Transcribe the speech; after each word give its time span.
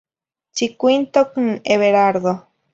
Tsicuintoc 0.53 1.31
n 1.45 1.47
Everardo. 1.73 2.33